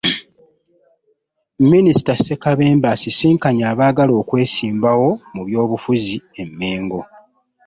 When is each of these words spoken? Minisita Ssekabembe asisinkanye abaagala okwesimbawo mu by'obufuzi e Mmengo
Minisita 1.71 2.13
Ssekabembe 2.17 2.87
asisinkanye 2.95 3.63
abaagala 3.71 4.13
okwesimbawo 4.21 5.09
mu 5.33 5.41
by'obufuzi 5.47 6.15
e 6.41 6.43
Mmengo 6.49 6.99